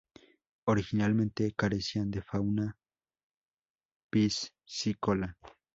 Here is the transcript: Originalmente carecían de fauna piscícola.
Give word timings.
Originalmente 0.65 1.53
carecían 1.55 2.09
de 2.09 2.23
fauna 2.23 2.75
piscícola. 4.09 5.37